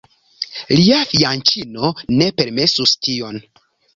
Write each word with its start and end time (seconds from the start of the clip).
Lia 0.77 1.01
fianĉino 1.09 1.91
ne 2.21 2.31
permesus 2.41 2.97
tion. 3.09 3.41